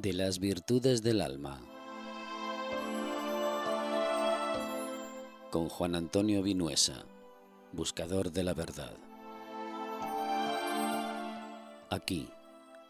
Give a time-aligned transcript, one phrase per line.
[0.00, 1.60] de las virtudes del alma.
[5.50, 7.04] Con Juan Antonio Vinuesa,
[7.72, 8.96] buscador de la verdad.
[11.90, 12.30] Aquí,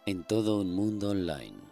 [0.06, 1.69] en todo un mundo online.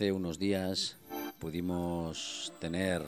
[0.00, 0.96] Hace unos días
[1.38, 3.04] pudimos tener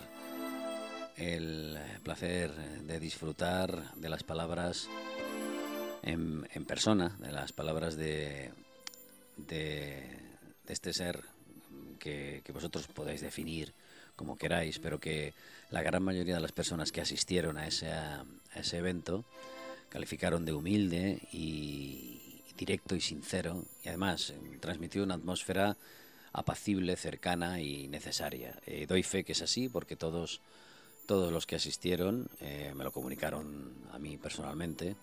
[1.17, 4.91] el placer de disfrutar de las palabras
[6.03, 8.51] en, persona, de las palabras de,
[9.39, 10.03] de,
[10.69, 11.25] este ser
[11.99, 13.73] que, vosotros podáis definir
[14.15, 15.33] como queráis, pero que
[15.71, 19.25] la gran mayoría de las personas que asistieron a ese, a ese evento
[19.89, 25.79] calificaron de humilde y directo y sincero y además transmitió una atmósfera
[26.33, 28.59] apacible, cercana y necesaria.
[28.67, 30.41] Eh, doy fe que es así porque todos,
[31.07, 34.97] todos los que asistieron eh, me lo comunicaron a mí personalmente.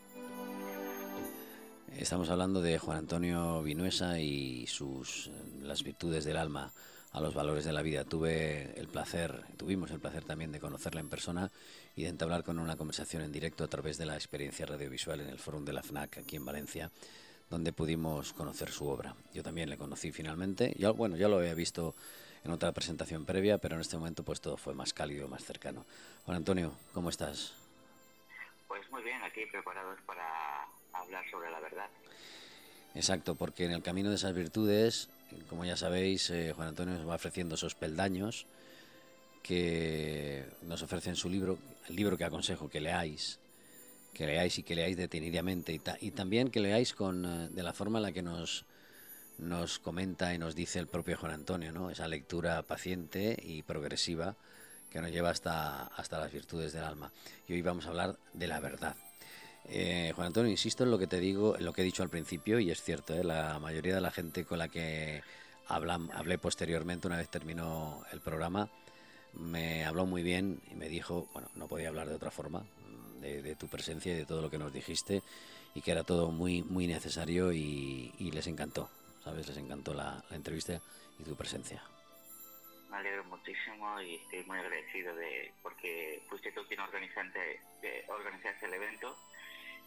[1.97, 5.29] Estamos hablando de Juan Antonio Vinuesa y sus
[5.61, 6.71] las virtudes del alma
[7.11, 8.03] a los valores de la vida.
[8.03, 11.51] Tuve el placer, tuvimos el placer también de conocerla en persona
[11.95, 15.29] y de entablar con una conversación en directo a través de la experiencia radiovisual en
[15.29, 16.91] el Fórum de la FNAC aquí en Valencia
[17.49, 19.15] donde pudimos conocer su obra.
[19.33, 20.73] Yo también le conocí finalmente.
[20.77, 21.95] Ya, bueno, ya lo había visto
[22.43, 25.85] en otra presentación previa, pero en este momento pues todo fue más cálido, más cercano.
[26.25, 27.53] Juan Antonio, ¿cómo estás?
[28.67, 31.89] Pues muy bien, aquí preparados para hablar sobre la verdad.
[32.95, 35.09] Exacto, porque en el camino de esas virtudes,
[35.49, 38.45] como ya sabéis, eh, Juan Antonio nos va ofreciendo esos peldaños
[39.43, 41.57] que nos ofrece en su libro,
[41.87, 43.39] el libro que aconsejo que leáis,
[44.13, 47.99] que leáis y que leáis detenidamente y, también que leáis con, eh, de la forma
[47.99, 48.65] en la que nos,
[49.37, 51.89] nos comenta y nos dice el propio Juan Antonio, ¿no?
[51.89, 54.35] esa lectura paciente y progresiva
[54.89, 57.11] que nos lleva hasta, hasta las virtudes del alma.
[57.47, 58.95] Y hoy vamos a hablar de la verdad.
[59.65, 62.09] Eh, Juan Antonio, insisto en lo que te digo, en lo que he dicho al
[62.09, 63.23] principio, y es cierto, ¿eh?
[63.23, 65.21] la mayoría de la gente con la que
[65.67, 68.69] hablan, hablé posteriormente, una vez terminó el programa,
[69.33, 72.65] me habló muy bien y me dijo, bueno, no podía hablar de otra forma,
[73.19, 75.21] de, tu presencia y de todo lo que nos dijiste
[75.75, 78.89] y que era todo muy, muy necesario y, les encantó,
[79.23, 79.47] ¿sabes?
[79.47, 80.81] Les encantó la, entrevista
[81.19, 81.83] y tu presencia.
[82.89, 88.65] Me alegro muchísimo y estoy muy agradecido de porque fuiste tú quien organizaste, de, organizaste
[88.65, 89.15] el evento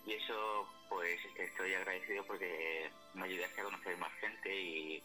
[0.06, 5.02] y eso pues estoy agradecido porque me ayudaste a conocer más gente y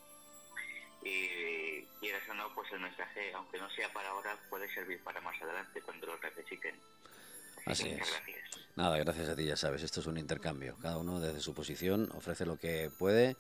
[1.03, 5.21] y quieras o no, pues el mensaje, aunque no sea para ahora, puede servir para
[5.21, 6.75] más adelante cuando lo necesiten.
[7.67, 8.07] Así es.
[8.75, 10.78] Nada, gracias a ti, ya sabes, esto es un intercambio.
[10.81, 13.35] Cada uno desde su posición ofrece lo que puede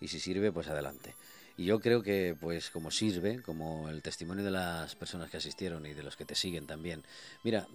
[0.00, 1.14] y si sirve, pues adelante.
[1.56, 5.86] Y yo creo que, pues como sirve, como el testimonio de las personas que asistieron
[5.86, 7.04] y de los que te siguen también.
[7.44, 7.68] Mira,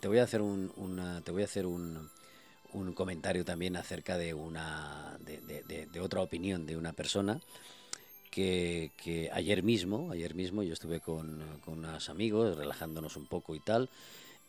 [0.00, 2.10] te voy a hacer un, una, te voy a hacer un,
[2.72, 7.40] un comentario también acerca de una, de, de, de otra opinión de una persona
[8.30, 13.54] que, que, ayer mismo, ayer mismo yo estuve con, con unos amigos relajándonos un poco
[13.54, 13.88] y tal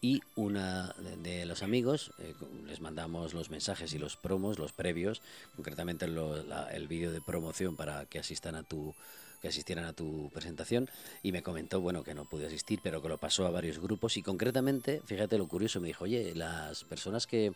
[0.02, 0.94] y una
[1.24, 2.34] de los amigos eh,
[2.68, 5.22] les mandamos los mensajes y los promos, los previos,
[5.56, 8.94] concretamente el vídeo de promoción para que asistan a tu
[9.41, 10.90] que asistieran a tu presentación
[11.22, 14.18] y me comentó bueno que no pude asistir pero que lo pasó a varios grupos
[14.18, 17.53] y concretamente fíjate lo curioso me dijo oye las personas que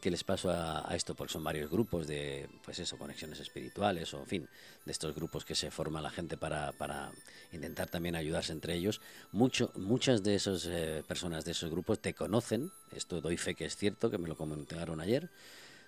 [0.00, 4.20] que les paso a, esto, porque son varios grupos de, pues eso, conexiones espirituales o,
[4.20, 4.48] en fin,
[4.84, 7.12] de estos grupos que se forma la gente para, para
[7.52, 9.00] intentar también ayudarse entre ellos.
[9.32, 13.66] Mucho, muchas de esas eh, personas de esos grupos te conocen, esto doy fe que
[13.66, 15.28] es cierto, que me lo comentaron ayer,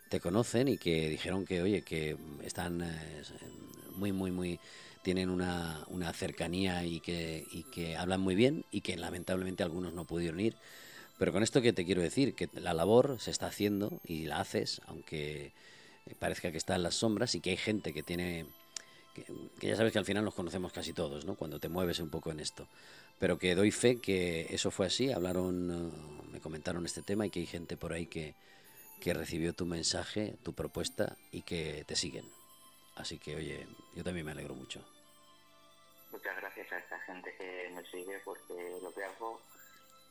[0.08, 3.22] te conocen y que dijeron que, oye, que están eh,
[3.96, 4.60] muy, muy, muy,
[5.02, 9.92] tienen una, una cercanía y que, y que hablan muy bien y que lamentablemente algunos
[9.94, 10.56] no pudieron ir
[11.18, 14.40] pero con esto que te quiero decir, que la labor se está haciendo y la
[14.40, 15.52] haces, aunque
[16.18, 18.46] parezca que está en las sombras y que hay gente que tiene,
[19.14, 19.24] que,
[19.66, 21.34] ya sabes que al final nos conocemos casi todos, ¿no?
[21.34, 22.68] Cuando te mueves un poco en esto.
[23.18, 27.30] Pero que doy fe que eso fue así, hablaron, uh, me comentaron este tema y
[27.30, 28.34] que hay gente por ahí que,
[29.00, 32.28] que recibió tu mensaje, tu propuesta y que te siguen.
[32.94, 34.84] Así que, oye, yo también me alegro mucho.
[36.12, 39.40] Muchas gracias a esta gente que me sigue porque lo que hago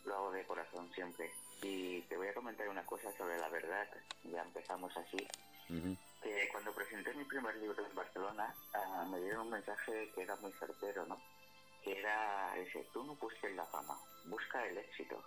[0.06, 1.32] lo hago de corazón siempre.
[1.62, 3.88] Y te voy a comentar una cosa sobre la verdad,
[4.24, 5.28] ya empezamos así.
[6.22, 10.36] que cuando presenté mi primer libro en Barcelona, ah, me dieron un mensaje que era
[10.38, 11.20] muy certero, ¿no?
[11.84, 15.24] Que era ese, tú no busques la fama, busca el éxito.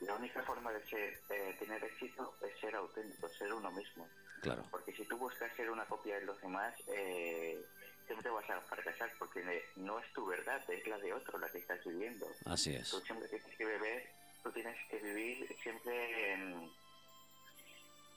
[0.00, 1.20] La única forma de ser,
[1.58, 4.06] tener éxito es ser auténtico, ser uno mismo.
[4.42, 4.64] Claro.
[4.70, 7.60] Porque si tú buscas ser una copia de los demás, eh,
[8.08, 11.58] siempre vas a fracasar porque no es tu verdad, es la de otro la que
[11.58, 12.26] estás viviendo.
[12.46, 12.90] Así es.
[12.90, 14.10] Tú siempre tienes que beber,
[14.42, 16.72] tú tienes que vivir siempre en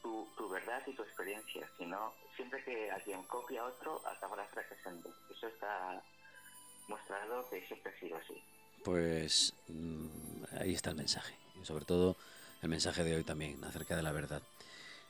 [0.01, 1.69] tu, tu verdad y tu experiencia.
[1.77, 5.13] Si no, siempre que alguien copia a otro, acabarás fracasando.
[5.29, 6.01] Eso está
[6.87, 8.43] mostrado que siempre ha sido así.
[8.83, 10.07] Pues mm,
[10.59, 11.35] ahí está el mensaje.
[11.61, 12.15] Y sobre todo
[12.61, 14.41] el mensaje de hoy también acerca de la verdad.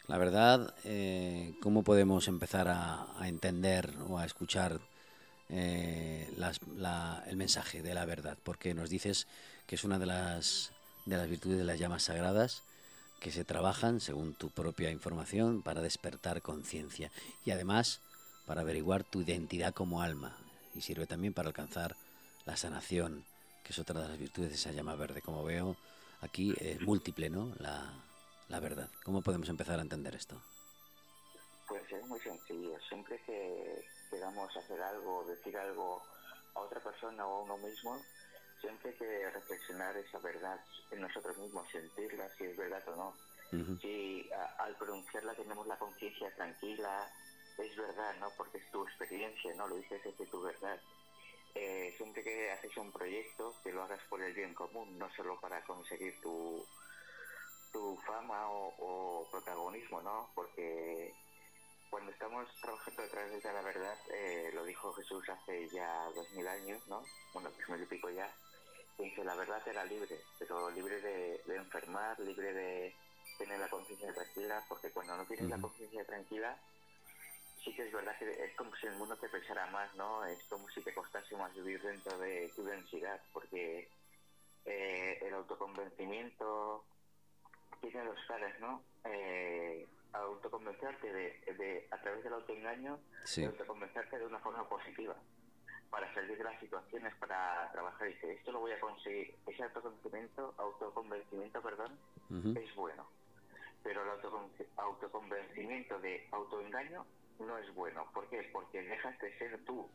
[0.07, 4.79] La verdad, eh, ¿cómo podemos empezar a, entender o a escuchar
[5.49, 6.29] eh,
[7.27, 8.37] el mensaje de la verdad?
[8.43, 9.27] Porque nos dices
[9.67, 10.71] que es una de las,
[11.05, 12.63] de las virtudes de las llamas sagradas
[13.19, 17.11] que se trabajan, según tu propia información, para despertar conciencia
[17.45, 18.01] y además
[18.47, 20.35] para averiguar tu identidad como alma
[20.73, 21.95] y sirve también para alcanzar
[22.45, 23.23] la sanación,
[23.63, 25.21] que es otra de las virtudes de esa llama verde.
[25.21, 25.77] Como veo,
[26.21, 27.53] aquí es múltiple, ¿no?
[27.59, 27.93] La,
[28.51, 28.89] la verdad.
[29.03, 30.35] ¿Cómo podemos empezar a entender esto?
[31.67, 32.77] Pues es muy sencillo.
[32.81, 36.03] Siempre que queramos hacer algo, decir algo
[36.53, 37.97] a otra persona o a uno mismo,
[38.59, 40.59] siempre hay que reflexionar esa verdad
[40.91, 43.13] en nosotros mismos, sentirla, si es verdad o no.
[43.81, 47.11] Si al pronunciarla tenemos la conciencia tranquila,
[47.57, 48.29] es verdad, ¿no?
[48.37, 49.67] Porque es tu experiencia, ¿no?
[49.67, 50.79] Lo dices desde tu verdad.
[51.53, 55.37] Eh, siempre que haces un proyecto, que lo hagas por el bien común, no solo
[55.41, 56.65] para conseguir tu,
[57.71, 60.29] tu fama o, protagonismo, ¿no?
[60.35, 61.13] Porque
[61.89, 66.47] cuando estamos trabajando través de la verdad, eh, lo dijo Jesús hace ya dos mil
[66.47, 67.03] años, ¿no?
[67.33, 68.33] Bueno, dos mil y pico ya,
[68.97, 72.95] dice, la verdad era libre, pero libre de, enfermar, libre de
[73.37, 76.57] tener la conciencia tranquila, porque cuando no tienes la conciencia tranquila,
[77.63, 80.25] sí que es verdad que es como si el mundo te pesara más, ¿no?
[80.25, 83.89] Es como si te costase más vivir dentro de tu densidad, porque
[84.65, 86.85] eh, el autoconvencimiento,
[87.81, 88.83] tiene dos caras, ¿no?
[89.05, 93.43] Eh, autoconvencerte de, de, a través del autoengaño, sí.
[93.43, 95.15] autoconvencerte de una forma positiva
[95.89, 98.07] para salir de las situaciones, para trabajar.
[98.07, 99.35] Y dice, esto lo voy a conseguir.
[99.47, 101.97] Ese autoconvencimiento, autoconvencimiento, perdón,
[102.55, 103.05] es bueno.
[103.83, 104.09] Pero el
[104.77, 107.05] autoconvencimiento de autoengaño
[107.39, 108.07] no es bueno.
[108.13, 108.49] ¿Por qué?
[108.53, 109.89] Porque dejas de ser tú,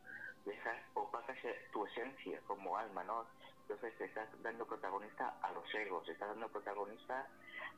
[0.44, 1.38] dejas, opacas
[1.72, 3.26] tu esencia como alma, ¿no?
[3.68, 7.26] Entonces te estás dando protagonista a los egos, te estás dando protagonista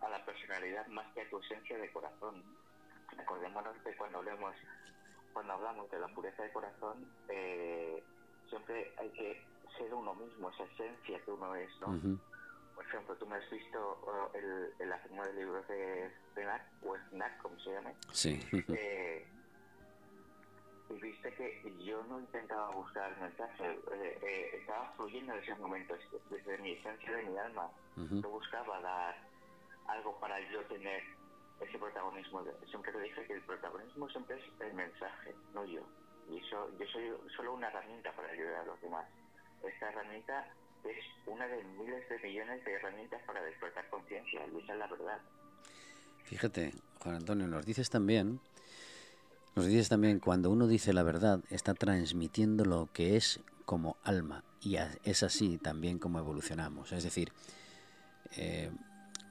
[0.02, 2.44] a la personalidad más que a tu esencia de corazón.
[3.16, 4.54] Acordémonos que cuando hablamos,
[5.32, 8.02] cuando hablamos de la pureza de corazón, eh,
[8.50, 9.42] siempre hay que
[9.78, 12.18] ser uno mismo, esa esencia que uno es, ¿no?
[12.74, 17.38] Por ejemplo, tú me has visto el, el la del libro de Snack, o Snack,
[17.38, 17.94] como se llame.
[18.12, 18.46] Sí.
[18.68, 19.26] Eh,
[20.90, 25.98] y viste que yo no intentaba buscar mensaje, eh, eh, estaba fluyendo en esos momentos,
[26.30, 27.70] desde mi esencia de mi alma.
[27.96, 29.16] No buscaba dar
[29.88, 31.02] algo para yo tener
[31.60, 32.44] ese protagonismo.
[32.68, 35.82] Siempre te dije que el protagonismo siempre es el mensaje, no yo.
[36.30, 39.06] Y eso, yo soy solo una herramienta para ayudar a los demás.
[39.62, 40.46] Esta herramienta
[40.84, 44.86] es una de miles de millones de herramientas para despertar conciencia, y esa es la
[44.86, 45.20] verdad.
[46.24, 48.40] Fíjate, Juan Antonio, nos dices también
[49.58, 54.44] nos dices también, cuando uno dice la verdad, está transmitiendo lo que es como alma.
[54.60, 56.92] Y es así también como evolucionamos.
[56.92, 57.32] Es decir,
[58.36, 58.70] eh,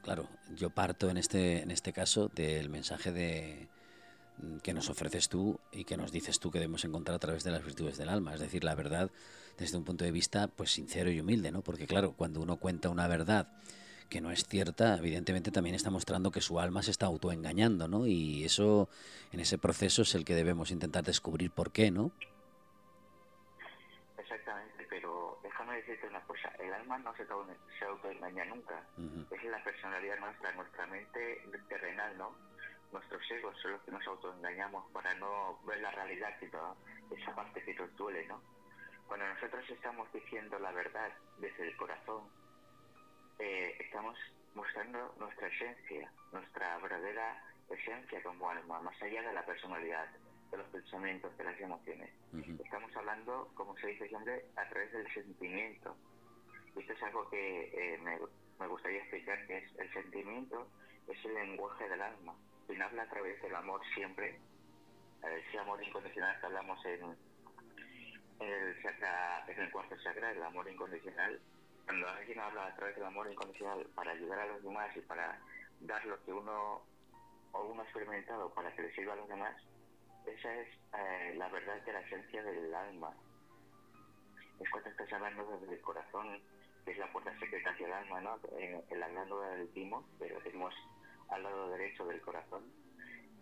[0.04, 3.70] claro, yo parto en este, en este caso del mensaje de
[4.38, 7.44] mm, que nos ofreces tú y que nos dices tú que debemos encontrar a través
[7.46, 8.34] de las virtudes del alma.
[8.34, 9.10] Es decir, la verdad
[9.58, 11.62] desde un punto de vista pues sincero y humilde, ¿no?
[11.62, 13.48] Porque claro, cuando uno cuenta una verdad
[14.10, 18.08] que no es cierta, evidentemente también está mostrando que su alma se está autoengañando, ¿no?
[18.08, 18.90] Y eso,
[19.32, 22.12] en ese proceso es el que debemos intentar descubrir por qué, ¿no?
[24.18, 28.82] Exactamente, pero déjame decirte una cosa, el alma no se, se autoengaña nunca,
[29.32, 32.36] es la personalidad nuestra, nuestra mente terrenal, ¿no?
[32.92, 36.74] Nuestros egos son los que nos autoengañamos para no ver la realidad y toda
[37.16, 38.42] esa parte que nos duele, ¿no?
[39.08, 42.24] Cuando nosotros estamos diciendo la verdad desde el corazón,
[43.40, 44.18] eh, estamos
[44.56, 50.08] mostrando nuestra esencia, nuestra verdadera esencia como alma, más allá de la personalidad,
[50.52, 52.10] de los pensamientos, de las emociones.
[52.64, 55.96] Estamos hablando, como se dice siempre, a través del sentimiento.
[56.76, 58.18] Y esto es algo que eh, me,
[58.60, 60.68] me, gustaría explicar, que es el sentimiento
[61.08, 62.36] es el lenguaje del alma.
[62.68, 64.40] Quien habla a través del amor siempre,
[65.24, 67.04] ese amor incondicional que hablamos en,
[68.40, 68.76] en el,
[69.48, 71.40] en el cuarto chakra, el amor incondicional,
[71.88, 75.40] cuando alguien habla a través del amor incondicional para ayudar a los demás y para
[75.80, 76.82] dar lo que uno
[77.54, 79.56] o uno ha experimentado para que le sirva a los demás,
[80.26, 83.16] esa es eh, la verdad de la esencia del alma.
[84.60, 86.42] Es cuando estás hablando desde el corazón,
[86.84, 88.40] que es la puerta secreta hacia el alma, ¿no?
[88.58, 90.76] En, la glándula del timo, pero tenemos
[91.30, 92.70] al lado derecho del corazón.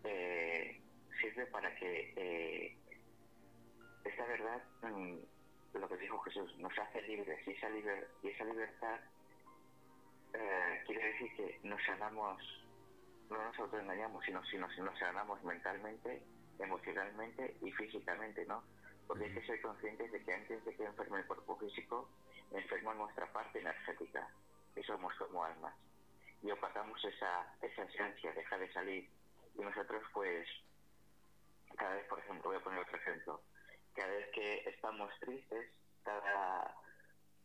[0.04, 0.80] Eh,
[1.20, 2.78] sirve para que eh,
[4.04, 5.18] esta verdad, mm,
[5.80, 9.00] lo que dijo Jesús, nos hace libres y esa, liber, y esa libertad
[10.34, 12.42] eh, quiere decir que nos sanamos,
[13.30, 16.22] no nos autoengañamos, sino, sino, sino nos sanamos mentalmente,
[16.60, 18.64] emocionalmente y físicamente, ¿no?
[19.08, 22.10] Porque hay que ser conscientes de que antes de que enferme el cuerpo físico,
[22.52, 24.28] enferma nuestra parte energética,
[24.76, 25.74] y somos como almas.
[26.44, 29.10] Y opacamos esa, esa esencia, deja de salir.
[29.58, 30.48] Y nosotros, pues,
[31.78, 33.42] cada vez, por ejemplo, voy a poner otro ejemplo,
[33.96, 35.72] cada vez que estamos tristes,
[36.04, 36.76] cada,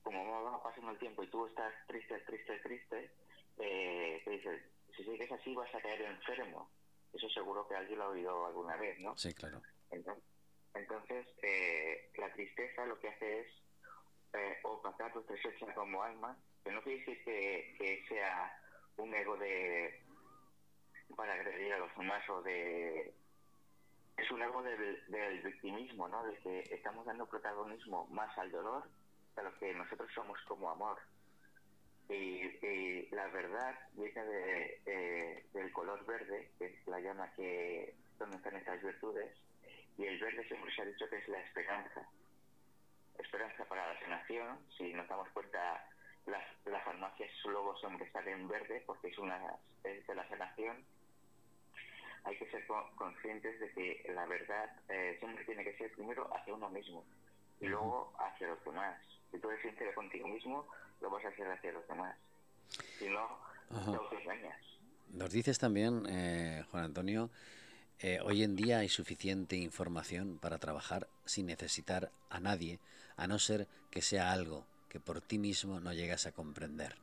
[0.03, 3.11] como va pasando el tiempo y tú estás triste, triste, triste,
[3.59, 4.63] eh, te dices,
[4.97, 6.71] si sigues así vas a caer enfermo.
[7.13, 9.17] Eso seguro que alguien lo ha oído alguna vez, ¿no?
[9.17, 9.61] Sí, claro.
[10.75, 13.47] Entonces, eh, la tristeza lo que hace es
[14.35, 18.57] eh, opacar tu presencia como alma, que no quiere decir que, que sea
[18.97, 20.05] un ego de
[21.17, 23.13] para agredir a los demás o de
[24.17, 26.25] es un ego del, del victimismo, ¿no?
[26.25, 28.85] De que estamos dando protagonismo más al dolor
[29.37, 30.99] a lo que nosotros somos como amor.
[32.09, 38.57] Y, la verdad viene de, del color verde, que es la llama que donde están
[38.57, 39.33] estas virtudes,
[39.97, 42.09] y el verde siempre se ha dicho que es la esperanza.
[43.19, 45.87] Esperanza para la sanación, si nos damos cuenta,
[46.27, 50.85] las, las farmacias luego siempre salen verde porque es una es de la sanación.
[52.25, 52.65] Hay que ser
[52.97, 57.05] conscientes de que la verdad eh, siempre tiene que ser primero hacia uno mismo
[57.61, 59.01] y luego hacia los demás.
[59.31, 60.67] Si tú eres sincero contigo mismo,
[61.01, 62.17] lo vas a hacer hacia los demás.
[62.99, 63.39] Si no,
[64.11, 64.61] te engañas.
[65.13, 67.31] Nos dices también, eh, Juan Antonio,
[67.99, 72.79] eh, hoy en día hay suficiente información para trabajar sin necesitar a nadie,
[73.17, 76.97] a no ser que sea algo que por ti mismo no llegas a comprender.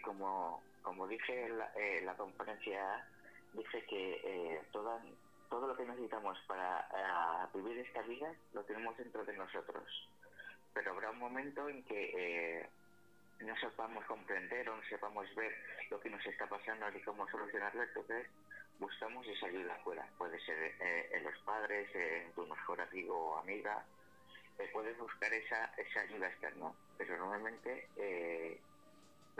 [0.00, 1.70] Eh, como, como dije en la,
[2.04, 3.06] la conferencia,
[3.52, 5.00] dije que toda,
[5.48, 10.08] todo lo que necesitamos para vivir esta vida lo tenemos dentro de nosotros.
[10.72, 12.68] Pero habrá un momento en que eh,
[13.40, 15.52] no sepamos comprender o no sepamos ver
[15.90, 18.26] lo que nos está pasando y cómo solucionarlo, entonces
[18.78, 20.06] buscamos esa ayuda afuera.
[20.16, 23.84] Puede ser eh, en los padres, en tu mejor amigo o amiga,
[24.58, 26.72] eh, puedes buscar esa, esa ayuda externa.
[26.96, 27.88] Pero normalmente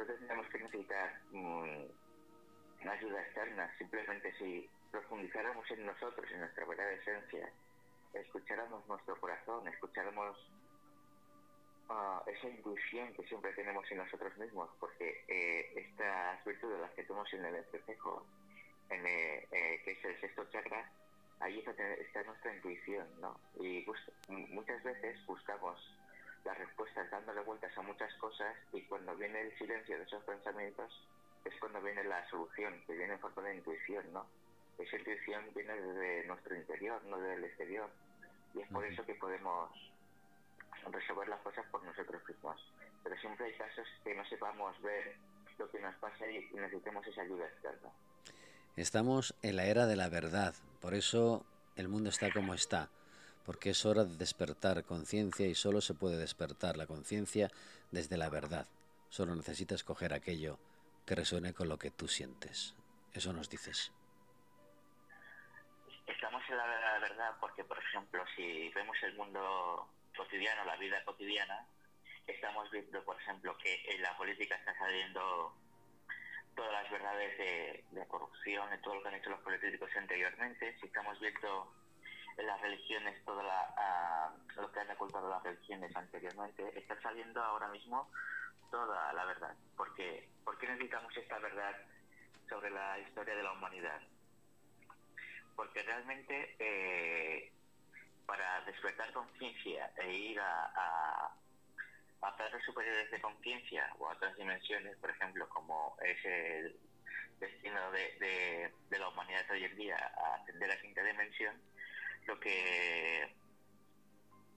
[0.00, 1.84] no tendríamos que necesitar mm,
[2.82, 7.50] una ayuda externa, simplemente si profundizáramos en nosotros, en nuestra verdadera esencia,
[8.14, 10.36] escucháramos nuestro corazón, escucháramos
[11.90, 17.04] uh, esa intuición que siempre tenemos en nosotros mismos, porque eh, estas virtudes, las que
[17.04, 18.26] tenemos en el espejo,
[18.88, 20.90] en eh, eh, que es el sexto chakra,
[21.40, 23.38] ahí está, nuestra intuición, ¿no?
[23.60, 23.86] Y
[24.28, 25.78] muchas veces buscamos
[26.44, 30.92] las respuestas dándole vueltas a muchas cosas y cuando viene el silencio de esos pensamientos
[31.44, 34.26] es cuando viene la solución, que viene en forma de intuición, ¿no?
[34.82, 37.90] esa intuición viene desde nuestro interior, no del exterior.
[38.54, 39.70] Y es por eso que podemos
[40.90, 42.60] resolver las cosas por nosotros mismos.
[43.02, 45.16] Pero siempre hay casos que no sepamos ver
[45.58, 47.90] lo que nos pasa y necesitemos esa ayuda externa.
[48.76, 51.44] Estamos en la era de la verdad, por eso
[51.76, 52.88] el mundo está como está,
[53.44, 57.50] porque es hora de despertar conciencia y solo se puede despertar la conciencia
[57.90, 58.66] desde la verdad.
[59.08, 60.58] Solo necesitas coger aquello
[61.06, 62.74] que resuene con lo que tú sientes.
[63.12, 63.92] Eso nos dices
[66.20, 71.66] estamos en la verdad porque, por ejemplo, si vemos el mundo cotidiano, la vida cotidiana,
[72.26, 75.54] estamos viendo, por ejemplo, que en la política está saliendo
[76.54, 77.38] todas las verdades
[77.90, 81.79] de, corrupción, de todo lo que han hecho los políticos anteriormente, si estamos viendo en
[82.42, 88.10] las religiones todo la, lo que han ocultado las religiones anteriormente, está saliendo ahora mismo
[88.70, 89.54] toda la verdad.
[89.76, 91.76] Porque, ¿Por qué necesitamos esta verdad
[92.48, 94.00] sobre la historia de la humanidad?
[95.60, 97.52] porque realmente eh,
[98.24, 101.34] para despertar conciencia e ir a,
[102.22, 106.80] a, planos superiores de conciencia o a otras dimensiones, por ejemplo, como es el
[107.38, 111.60] destino de, de, la humanidad hoy en día, a ascender a quinta dimensión,
[112.38, 113.34] que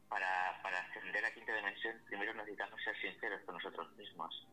[0.10, 4.48] para, para ascender a quinta dimensión primero necesitamos ser sinceros con nosotros mismos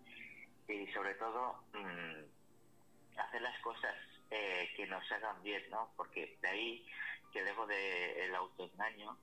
[0.68, 3.94] y sobre todo mm, hacer las cosas
[4.30, 5.92] eh, que nos hagan bien, ¿no?
[5.96, 6.86] Porque de ahí
[7.32, 9.16] que dejo de el autoengaño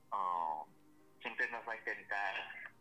[1.20, 2.34] siempre nos va a intentar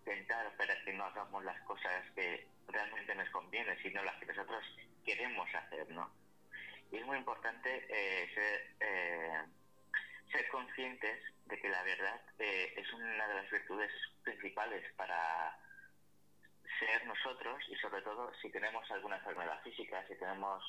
[0.03, 4.63] tentar para que no hagamos las cosas que realmente nos convienen, sino las que nosotros
[5.05, 6.09] queremos hacer, ¿no?
[6.91, 9.41] Y es muy importante eh, ser, eh,
[10.31, 13.91] ser conscientes de que la verdad es una de las virtudes
[14.23, 15.57] principales para
[16.79, 20.63] ser nosotros y sobre todo si tenemos alguna enfermedad física, si tenemos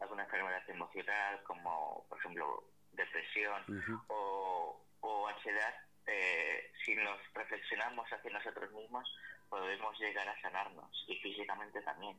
[0.00, 3.62] alguna enfermedad emocional como por ejemplo depresión
[4.08, 5.74] o, o, ansiedad,
[6.06, 9.08] eh, si nos reflexionamos hacia nosotros mismos
[9.48, 12.16] podemos llegar a sanarnos y físicamente también.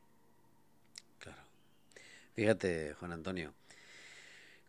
[1.18, 1.42] Claro.
[2.34, 3.54] Fíjate, Juan Antonio,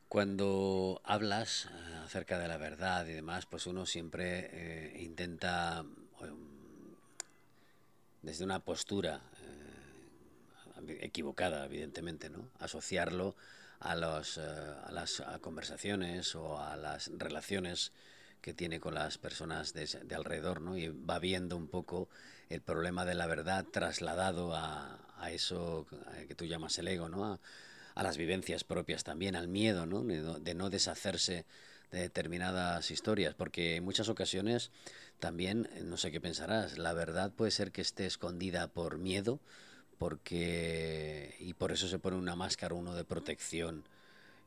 [0.09, 5.83] cuando hablas eh, acerca de la verdad y demás, pues uno siempre eh, intenta,
[6.21, 6.95] um,
[8.21, 12.49] desde una postura eh, equivocada, evidentemente, ¿no?
[12.59, 13.35] asociarlo
[13.79, 17.91] a, los, a las conversaciones o a las relaciones
[18.41, 20.77] que tiene con las personas de, de, alrededor, ¿no?
[20.77, 22.09] Y va viendo un poco
[22.49, 25.85] el problema de la verdad trasladado a, a eso
[26.27, 27.25] que tú llamas el ego, ¿no?
[27.33, 27.39] a
[28.03, 30.03] las vivencias propias también, al miedo, ¿no?
[30.03, 31.45] De, no deshacerse
[31.91, 34.71] de determinadas historias, porque en muchas ocasiones
[35.19, 39.39] también, no sé qué pensarás, la verdad puede ser que esté escondida por miedo,
[39.97, 43.83] porque y por eso se pone una máscara uno de protección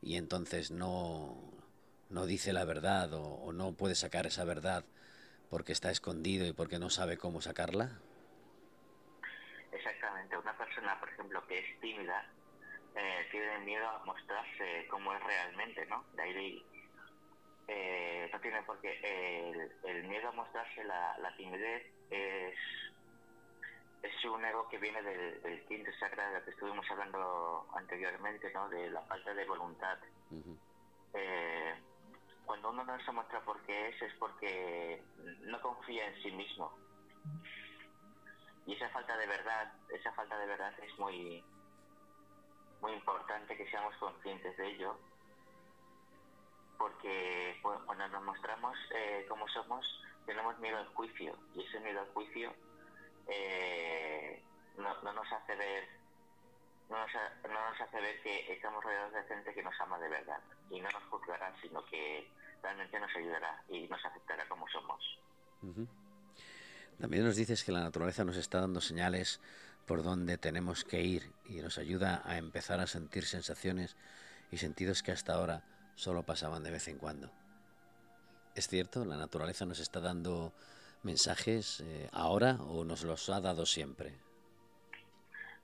[0.01, 1.35] y entonces no,
[2.09, 4.85] no dice la verdad o, o no puede sacar esa verdad
[5.49, 7.99] porque está escondido y porque no sabe cómo sacarla.
[9.73, 12.25] Exactamente, una persona, por ejemplo, que es tímida,
[12.95, 16.03] eh, tienen miedo a mostrarse como es realmente, ¿no?
[16.13, 16.65] De ahí
[17.67, 18.99] eh, no tiene por qué.
[19.83, 22.55] el, miedo a mostrarse la, timidez es,
[24.03, 28.67] es un ego que viene del, del quinto chakra de que estuvimos hablando anteriormente, ¿no?
[28.69, 29.97] De la falta de voluntad.
[31.13, 31.75] eh,
[32.45, 35.01] cuando uno no se muestra por qué es, es porque
[35.43, 36.73] no confía en sí mismo.
[38.65, 41.43] Y esa falta de verdad, esa falta de verdad es muy,
[42.81, 44.97] muy importante que seamos conscientes de ello,
[46.77, 49.85] porque cuando nos mostramos eh, cómo somos,
[50.25, 52.53] tenemos miedo al juicio, y ese miedo al juicio
[53.27, 54.41] eh,
[54.77, 56.01] no, nos hace ver
[56.89, 57.11] no nos,
[57.43, 60.81] no nos hace ver que estamos rodeados de gente que nos ama de verdad y
[60.81, 62.27] no nos juzgará, sino que
[62.61, 65.19] realmente nos ayudará y nos aceptará como somos.
[66.99, 69.39] También nos dices que la naturaleza nos está dando señales
[69.85, 73.95] por donde tenemos que ir y nos ayuda a empezar a sentir sensaciones
[74.51, 75.63] y sentidos que hasta ahora
[75.95, 77.31] solo pasaban de vez en cuando.
[78.55, 79.05] ¿Es cierto?
[79.05, 80.53] ¿La naturaleza nos está dando
[81.03, 84.13] mensajes eh, ahora o nos los ha dado siempre?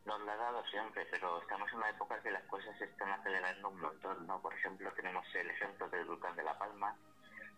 [0.06, 3.10] Nos lo ha dado siempre, pero estamos en una época que las cosas se están
[3.10, 4.42] acelerando un montón, ¿no?
[4.42, 6.96] Por ejemplo, tenemos el ejemplo del volcán de La Palma,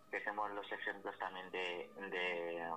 [0.10, 2.70] tenemos los ejemplos también de, de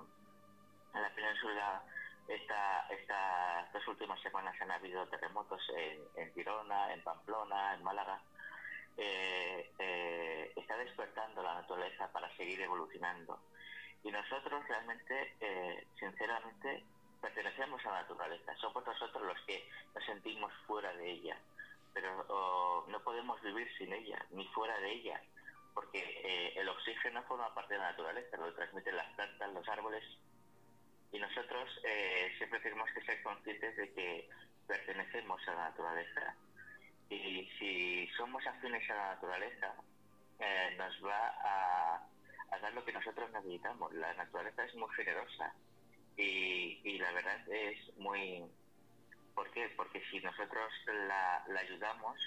[0.93, 1.83] la península
[2.27, 8.21] esta, estas dos últimas semanas han habido terremotos en, en Girona, en Pamplona, en Málaga.
[8.95, 13.39] Eh, eh, está despertando la naturaleza para seguir evolucionando.
[14.03, 16.83] Y nosotros realmente, eh, sinceramente,
[17.21, 18.55] pertenecemos a la naturaleza.
[18.57, 21.37] Somos nosotros los que nos sentimos fuera de ella.
[21.93, 25.21] Pero no podemos vivir sin ella, ni fuera de ella.
[25.75, 30.03] Porque el oxígeno forma parte de la naturaleza, lo transmiten las plantas, los árboles
[31.13, 34.29] y nosotros eh, siempre tenemos que ser conscientes de que
[34.67, 36.35] pertenecemos a la naturaleza.
[37.07, 39.75] Y si somos afines a la naturaleza,
[40.39, 43.93] eh, nos va a, dar lo que nosotros necesitamos.
[43.93, 45.53] La naturaleza es muy generosa
[46.17, 48.43] y, la verdad es muy...
[49.35, 49.69] ¿Por qué?
[49.77, 50.71] Porque si nosotros
[51.07, 52.19] la, ayudamos,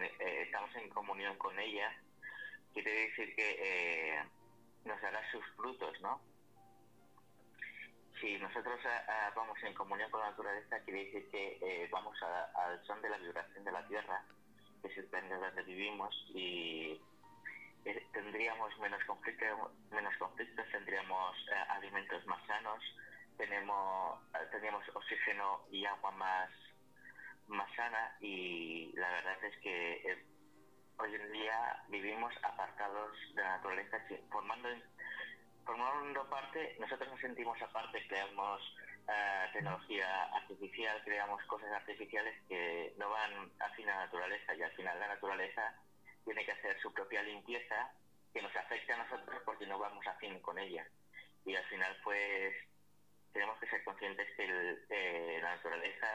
[0.00, 1.92] eh, estamos en comunión con ella,
[2.72, 4.20] quiere decir que
[4.84, 6.20] nos dará sus frutos, ¿no?
[8.22, 12.16] Si nosotros eh, eh, vamos en comunión con la naturaleza, quiere decir que eh, vamos
[12.22, 14.24] al son de la vibración de la Tierra,
[14.80, 17.00] que es el planeta donde vivimos, y
[18.12, 21.36] tendríamos menos conflictos, menos conflictos tendríamos
[21.68, 22.80] alimentos más sanos,
[23.36, 24.20] tenemos,
[24.52, 26.50] tendríamos oxígeno y agua más,
[27.48, 30.24] más sana, y la verdad es que
[30.98, 33.98] hoy en día vivimos apartados de la naturaleza,
[34.30, 34.68] formando
[35.64, 38.60] formando parte, nosotros nos sentimos aparte, creamos
[39.08, 44.72] eh, tecnología artificial, creamos cosas artificiales que no van afín a la naturaleza y al
[44.72, 45.74] final la naturaleza
[46.24, 47.92] tiene que hacer su propia limpieza
[48.32, 50.86] que nos afecta a nosotros porque no vamos afín con ella.
[51.44, 52.54] Y al final pues
[53.32, 56.06] tenemos que ser conscientes que eh, la naturaleza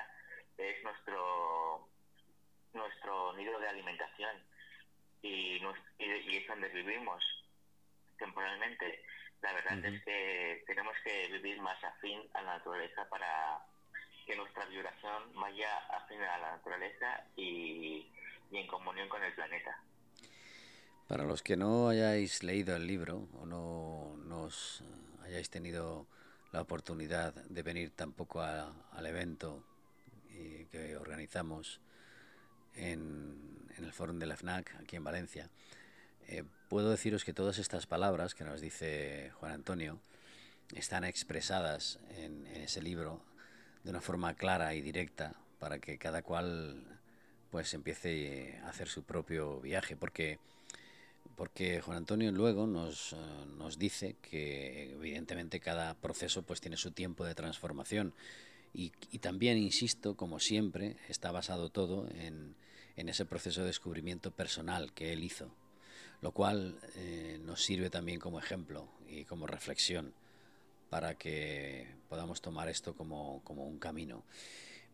[0.58, 1.90] es nuestro
[2.74, 4.44] nuestro nido de alimentación
[5.22, 5.60] y
[6.00, 7.24] es donde vivimos
[8.18, 9.04] temporalmente
[9.42, 13.60] la verdad es que tenemos que vivir más afín a la naturaleza para
[14.26, 18.12] que nuestra vibración vaya afín a la naturaleza y,
[18.52, 19.78] en comunión con el planeta.
[21.08, 24.84] Para los que no hayáis leído el libro o no nos
[25.24, 26.08] hayáis tenido
[26.52, 29.64] la oportunidad de venir tampoco al evento
[30.72, 31.80] que organizamos
[32.76, 35.50] en en el foro de la FNAC, aquí en Valencia,
[36.28, 40.00] eh, puedo deciros que todas estas palabras que nos dice Juan Antonio
[40.76, 43.22] están expresadas en, ese libro
[43.84, 46.84] de una forma clara y directa para que cada cual
[47.52, 50.40] pues empiece a hacer su propio viaje, porque
[51.38, 53.18] porque Juan Antonio luego nos, eh,
[53.58, 58.14] nos, dice que evidentemente cada proceso pues tiene su tiempo de transformación.
[58.74, 62.56] Y, y también, insisto, como siempre, está basado todo en,
[62.96, 65.52] en, ese proceso de descubrimiento personal que él hizo,
[66.22, 70.14] lo cual eh, nos sirve también como ejemplo y como reflexión
[70.90, 74.24] para que podamos tomar esto como, como un camino.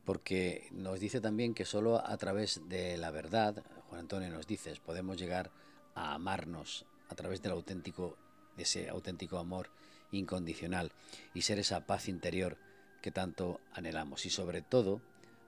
[0.06, 4.74] Porque nos dice también que solo a través de la verdad, Juan Antonio nos dice,
[4.86, 5.52] podemos llegar
[5.96, 8.18] a amarnos a través del auténtico,
[8.58, 9.70] de ese auténtico amor
[10.12, 10.92] incondicional
[11.34, 12.58] y ser esa paz interior
[13.02, 14.26] que tanto anhelamos.
[14.26, 15.02] Y sobre todo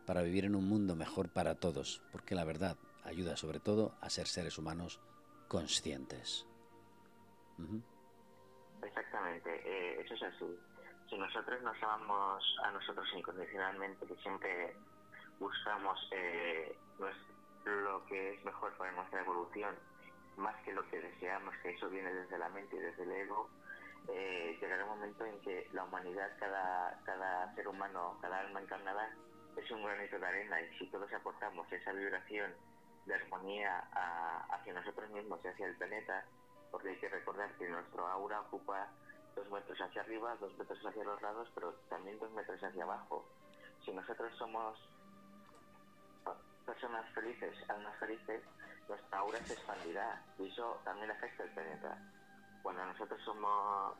[0.05, 4.09] para vivir en un mundo mejor para todos, porque la verdad ayuda sobre todo a
[4.09, 4.99] ser seres humanos
[5.47, 6.45] conscientes.
[8.83, 10.59] Exactamente, eh, eso es así.
[11.09, 14.75] Si nosotros nos amamos a nosotros incondicionalmente, que siempre
[15.39, 16.75] buscamos eh,
[17.65, 19.75] lo que es mejor para nuestra evolución,
[20.37, 23.49] más que lo que deseamos, que eso viene desde la mente y desde el ego,
[24.07, 29.09] eh, llegará un momento en que la humanidad, cada, cada ser humano, cada alma encarnada,
[29.55, 32.53] es un granito de arena y si todos aportamos esa vibración
[33.05, 33.79] de armonía
[34.49, 36.25] hacia nosotros mismos y hacia el planeta,
[36.71, 38.87] porque hay que recordar que nuestro aura ocupa
[39.35, 43.25] dos metros hacia arriba, dos metros hacia los lados, pero también dos metros hacia abajo.
[43.83, 44.77] Si nosotros somos
[46.65, 48.41] personas felices, almas felices,
[48.89, 51.97] nuestra aura se expandirá y eso también afecta al planeta.
[52.63, 53.95] Cuando nosotros somos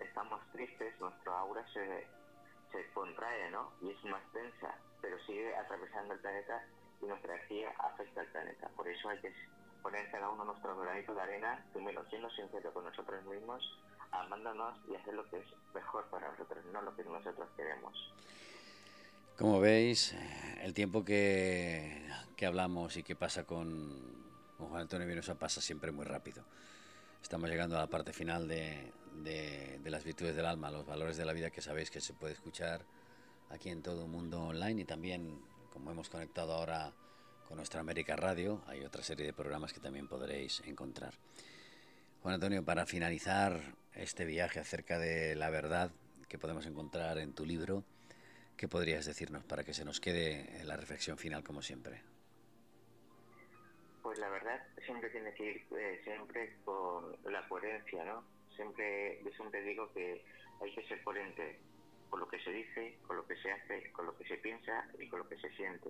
[0.00, 2.06] estamos tristes, nuestra aura se,
[2.70, 3.72] se contrae, ¿no?
[3.80, 6.62] Y es más densa, pero sigue atravesando el planeta
[7.04, 8.68] y nuestra energía afecta al planeta.
[8.76, 9.32] Por eso hay que
[9.82, 13.62] poner cada uno nuestro granito de arena, primero siendo sincero con nosotros mismos,
[14.10, 18.12] amándonos y hacer lo que es mejor para nosotros, no lo que nosotros queremos.
[19.36, 20.14] Como veis,
[20.62, 24.24] el tiempo que, que hablamos y que pasa con,
[24.56, 26.44] con Juan Antonio Vinosa pasa siempre muy rápido.
[27.20, 31.16] Estamos llegando a la parte final de, de, de, las virtudes del alma, los valores
[31.16, 32.82] de la vida que sabéis que se puede escuchar
[33.50, 35.40] aquí en todo el mundo online y también,
[35.74, 36.94] como hemos conectado ahora
[37.46, 41.12] con nuestra América Radio, hay otra serie de programas que también podréis encontrar.
[42.22, 43.60] Juan Antonio, para finalizar
[43.92, 45.90] este viaje acerca de la verdad
[46.30, 47.84] que podemos encontrar en tu libro,
[48.56, 52.02] ¿Qué podrías decirnos para que se nos quede la reflexión final como siempre?
[54.02, 58.22] Pues la verdad siempre tiene que ir eh, siempre con la coherencia, ¿no?
[58.54, 60.24] Siempre, siempre digo que
[60.62, 61.58] hay que ser coherente
[62.14, 64.86] con lo que se dice, con lo que se hace, con lo que se piensa
[65.00, 65.88] y con lo que se siente.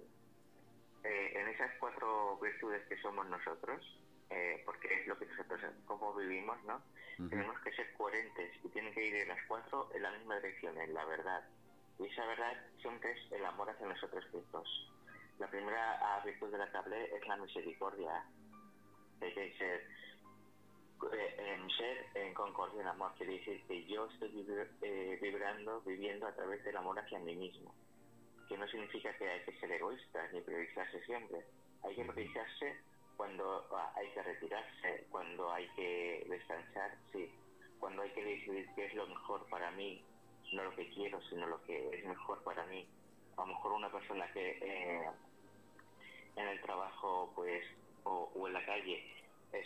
[1.05, 3.85] Eh, en esas cuatro virtudes que somos nosotros,
[4.31, 6.81] eh, porque es lo que nosotros, como vivimos, ¿no?
[7.29, 10.81] Tenemos que ser coherentes y tienen que ir en las cuatro en la misma dirección,
[10.81, 11.45] en la verdad,
[11.99, 14.91] y esa verdad siempre es el amor hacia nosotros mismos.
[15.39, 18.25] La primera virtud de la que hablé es la misericordia.
[19.21, 19.87] Hay que ser,
[21.03, 23.13] en ser en concordia en amor.
[23.17, 24.47] Quiere decir que yo estoy
[24.83, 27.75] eh, vibrando, viviendo a través del amor hacia mí mismo.
[28.49, 31.45] Que no significa que hay que ser egoísta ni priorizarse siempre.
[31.83, 32.77] Hay que priorizarse
[33.17, 37.31] cuando ah, hay que retirarse, cuando hay que descansar, sí.
[37.79, 40.03] Cuando hay que decidir qué es lo mejor para mí,
[40.53, 42.87] no lo que quiero, sino lo que es mejor para mí.
[43.37, 45.11] A lo mejor una persona que eh,
[46.37, 47.65] en el trabajo pues
[48.05, 49.05] o, en la calle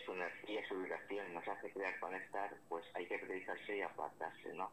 [0.05, 4.71] su energía, su vibración nos hace crear conectar, pues hay que priorizarse y apartarse, ¿no?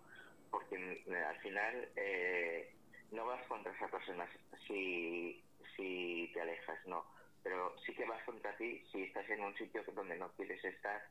[0.51, 2.73] Porque eh, al final eh,
[3.12, 4.28] no vas contra esa persona
[4.67, 5.43] si,
[5.75, 7.06] si te alejas, no.
[7.43, 11.08] Pero sí que vas contra ti si estás en un sitio donde no quieres estar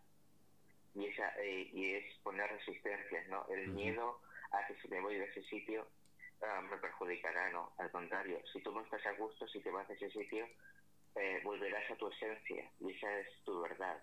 [0.95, 3.47] y, esa, y es poner resistencias, ¿no?
[3.49, 5.87] El miedo a que si me voy de ese sitio
[6.43, 9.87] ah, me perjudicará, no, al contrario, si tú no estás a gusto, si te vas
[9.89, 10.47] de ese sitio,
[11.17, 14.03] eh, volverás a tu esencia y esa es tu verdad.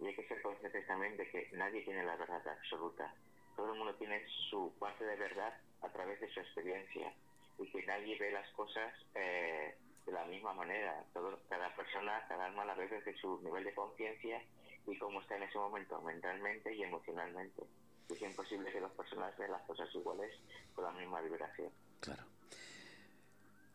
[0.00, 3.14] Y hay que ser conscientes también de que nadie tiene la verdad absoluta.
[3.56, 7.12] Todo el mundo tiene su parte de verdad a través de su experiencia
[7.58, 11.04] y que nadie ve las cosas eh, de la misma manera.
[11.12, 14.42] Todo, cada persona, cada alma la ve desde su nivel de conciencia
[14.86, 17.62] y cómo está en ese momento mentalmente y emocionalmente
[18.08, 20.32] es imposible que las personas vean las cosas iguales
[20.74, 21.70] con la misma vibración.
[22.00, 22.22] Claro.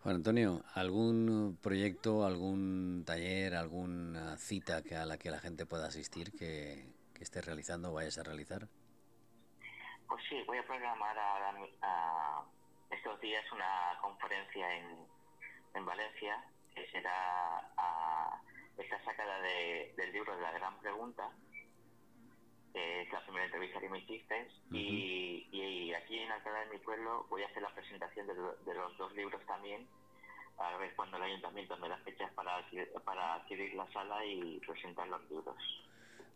[0.02, 5.88] Juan Antonio, ¿algún proyecto, algún taller, alguna cita que a la que la gente pueda
[5.88, 8.68] asistir que, que estés realizando o vayas a realizar?
[10.08, 12.44] Pues sí, voy a programar a,
[12.90, 15.06] estos días una conferencia en,
[15.76, 18.42] en Valencia que será a
[19.06, 21.30] sacada del libro de la gran pregunta,
[22.74, 27.44] es la primera entrevista que me hiciste, y, aquí en Alcalá de mi pueblo voy
[27.44, 29.88] a hacer la presentación de, los dos libros también,
[30.58, 32.64] a ver cuando el ayuntamiento me da fechas para,
[33.04, 35.56] para adquirir la sala y presentar los libros.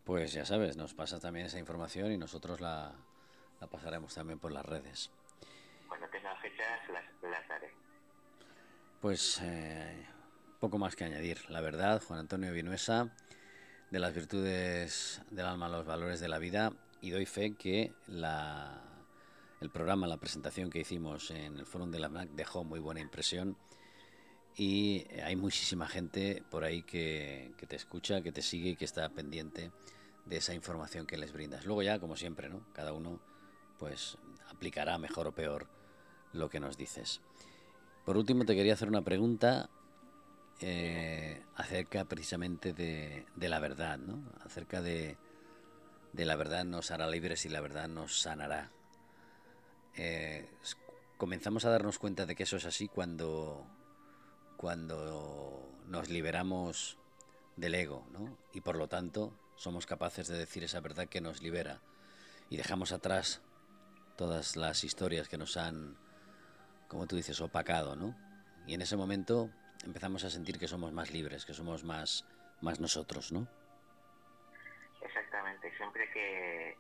[0.04, 2.94] Pues ya sabes, nos pasa también esa información y nosotros la,
[3.62, 5.12] la pasaremos también por las redes.
[5.88, 7.72] Cuando tenga fechas las, las daré.
[9.00, 10.06] Pues eh,
[10.60, 11.50] poco más que añadir.
[11.50, 13.10] La verdad, Juan Antonio Vinuesa,
[13.94, 19.70] de las virtudes del alma, los valores de la vida, y doy fe que el
[19.70, 23.56] programa, la presentación que hicimos en el Fórum de la MAC dejó muy buena impresión
[24.58, 28.86] y hay muchísima gente por ahí que, que, te escucha, que te sigue y que
[28.86, 29.70] está pendiente
[30.26, 31.64] de esa información que les brindas.
[31.68, 32.66] Luego ya, como siempre, ¿no?
[32.74, 33.20] Cada uno
[33.78, 34.18] pues
[34.50, 35.68] aplicará mejor o peor
[36.32, 37.22] lo que nos dices.
[38.06, 39.70] Por último, te quería hacer una pregunta
[40.60, 44.24] eh, acerca precisamente de, la verdad, ¿no?
[44.46, 45.18] Acerca de,
[46.14, 48.72] la verdad nos hará libres y la verdad nos sanará.
[49.96, 50.50] Eh,
[51.18, 53.66] comenzamos a darnos cuenta de que eso es así cuando,
[54.58, 56.98] cuando nos liberamos
[57.56, 58.38] del ego, ¿no?
[58.54, 61.82] Y por lo tanto somos capaces de decir esa verdad que nos libera
[62.50, 63.42] y dejamos atrás
[64.16, 65.98] todas las historias que nos han,
[66.88, 68.16] como tú dices, opacado, ¿no?
[68.68, 69.50] Y en ese momento
[69.84, 72.26] empezamos a sentir que somos más libres, que somos más,
[72.62, 73.48] más nosotros, ¿no?
[75.02, 75.76] Exactamente.
[75.78, 76.78] Siempre que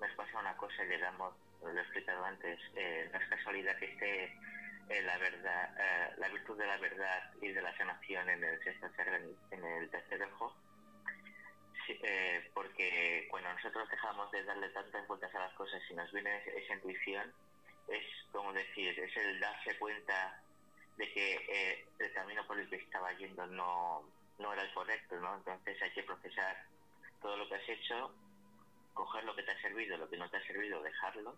[0.00, 3.76] nos pasa una cosa y le damos, lo he explicado antes, eh, no es casualidad
[3.78, 4.38] que esté
[4.88, 8.62] eh, la verdad, eh, la virtud de la verdad y de la sanación en el
[8.62, 8.86] sexto
[9.50, 10.54] en el tercer ojo,
[11.88, 16.42] eh, porque cuando nosotros dejamos de darle tantas vueltas a las cosas y nos viene
[16.54, 17.32] esa intuición,
[17.88, 20.42] es como decir, es el darse cuenta
[20.96, 25.18] de que eh, el camino por el que estaba yendo no, no era el correcto,
[25.20, 25.34] ¿no?
[25.36, 26.56] Entonces hay que procesar
[27.20, 28.14] todo lo que has hecho,
[28.92, 31.36] coger lo que te ha servido, lo que no te ha servido, dejarlo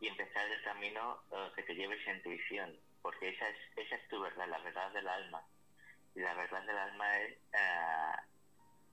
[0.00, 4.08] y empezar el camino eh, que te lleve esa intuición, porque esa es, esa es
[4.08, 5.42] tu verdad, la verdad del alma.
[6.14, 7.36] Y la verdad del alma es,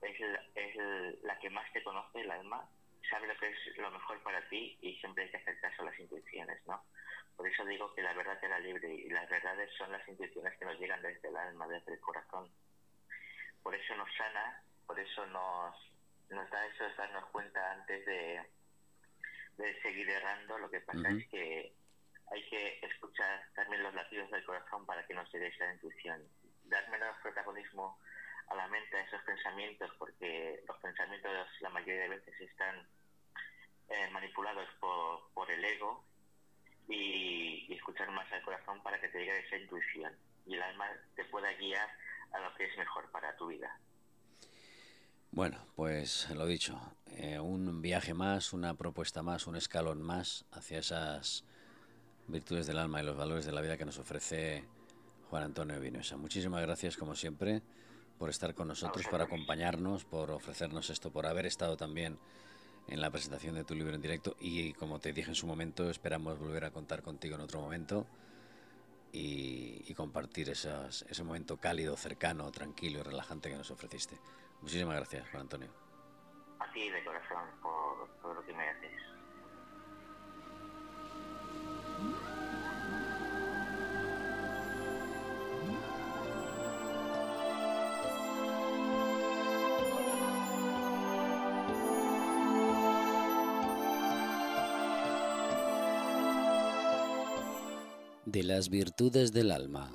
[0.02, 2.68] es, es la que más te conoce, el alma,
[3.10, 5.86] sabe lo que es lo mejor para ti y siempre hay que hacer caso a
[5.86, 6.84] las intuiciones, ¿no?
[7.36, 10.58] Por eso digo que la verdad te la libre y las verdades son las intuiciones
[10.58, 12.52] que nos llegan desde el alma, desde el corazón.
[13.64, 15.76] Por eso nos sana, por eso nos,
[16.30, 18.42] nos da eso de darnos cuenta antes de,
[19.58, 20.58] de seguir errando.
[20.58, 21.74] Lo que pasa es que
[22.32, 26.22] hay que escuchar también los latidos del corazón para que nos llegue esa intuición.
[26.66, 28.00] Dar menos protagonismo
[28.52, 32.88] a la mente a esos pensamientos, porque los pensamientos la mayoría de veces están
[33.90, 36.04] eh, manipulados por, por el ego
[36.88, 40.14] y, escuchar más al corazón para que te llegue esa intuición
[40.46, 40.86] y el alma
[41.16, 41.90] te pueda guiar
[42.32, 43.80] a lo que es mejor para tu vida.
[45.32, 50.80] Bueno, pues lo dicho, eh, un viaje más, una propuesta más, un escalón más hacia
[50.80, 51.46] esas
[52.28, 54.66] virtudes del alma y los valores de la vida que nos ofrece
[55.30, 56.18] Juan Antonio Vinosa.
[56.18, 57.62] Muchísimas gracias, como siempre,
[58.22, 62.20] por estar con nosotros, por acompañarnos, por ofrecernos esto, por haber estado también
[62.88, 65.90] en la presentación de tu libro en directo y como te dije en su momento,
[65.90, 68.06] esperamos volver a contar contigo en otro momento
[69.12, 74.20] y, compartir ese momento cálido, cercano, tranquilo y relajante que nos ofreciste.
[74.62, 75.70] Muchísimas gracias, Juan Antonio.
[76.60, 78.92] A ti de corazón por, por lo que me haces.
[98.32, 99.92] De las virtudes del alma.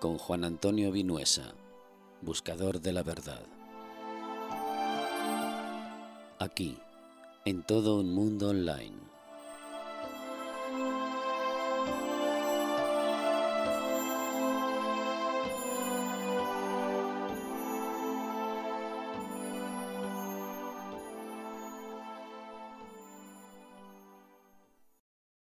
[0.00, 1.54] Con Juan Antonio Vinuesa,
[2.20, 3.46] buscador de la verdad.
[6.40, 6.76] Aquí,
[7.44, 9.09] en todo un mundo online.